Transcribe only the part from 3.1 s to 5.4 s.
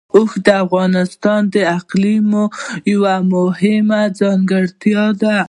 مهمه ځانګړتیا ده.